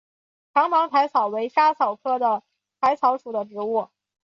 [0.55, 2.41] 长芒薹草为莎草科薹
[2.97, 3.87] 草属的植物。